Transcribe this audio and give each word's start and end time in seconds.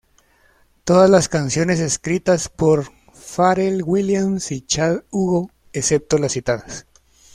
Todas 0.83 1.11
las 1.11 1.29
canciones 1.29 1.79
escritas 1.79 2.49
por 2.49 2.85
Pharrell 3.13 3.83
Williams 3.85 4.51
y 4.51 4.61
Chad 4.61 5.03
Hugo, 5.11 5.51
excepto 5.73 6.17
las 6.17 6.31
citadas. 6.31 6.87